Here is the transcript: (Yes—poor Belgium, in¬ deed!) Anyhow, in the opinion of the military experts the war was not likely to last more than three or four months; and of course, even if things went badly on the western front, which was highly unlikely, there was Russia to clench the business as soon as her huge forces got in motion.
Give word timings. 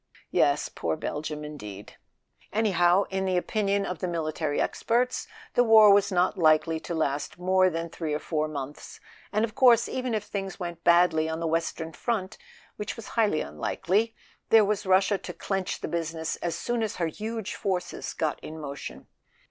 (Yes—poor 0.31 0.95
Belgium, 0.95 1.43
in¬ 1.43 1.59
deed!) 1.59 1.97
Anyhow, 2.51 3.03
in 3.11 3.25
the 3.25 3.37
opinion 3.37 3.85
of 3.85 3.99
the 3.99 4.07
military 4.07 4.59
experts 4.59 5.27
the 5.53 5.63
war 5.63 5.93
was 5.93 6.11
not 6.11 6.39
likely 6.39 6.79
to 6.79 6.95
last 6.95 7.37
more 7.37 7.69
than 7.69 7.87
three 7.87 8.15
or 8.15 8.19
four 8.19 8.47
months; 8.47 8.99
and 9.31 9.45
of 9.45 9.53
course, 9.53 9.87
even 9.87 10.15
if 10.15 10.23
things 10.23 10.59
went 10.59 10.83
badly 10.83 11.29
on 11.29 11.39
the 11.39 11.45
western 11.45 11.93
front, 11.93 12.39
which 12.77 12.95
was 12.95 13.09
highly 13.09 13.41
unlikely, 13.41 14.15
there 14.49 14.65
was 14.65 14.87
Russia 14.87 15.19
to 15.19 15.33
clench 15.33 15.81
the 15.81 15.87
business 15.87 16.35
as 16.37 16.55
soon 16.55 16.81
as 16.81 16.95
her 16.95 17.05
huge 17.05 17.53
forces 17.53 18.15
got 18.15 18.39
in 18.39 18.59
motion. 18.59 19.05